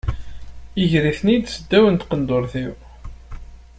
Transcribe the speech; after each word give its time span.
Iger-iten-id 0.83 1.45
seddaw 1.49 1.85
n 1.89 1.95
tqendurt-iw. 1.95 2.73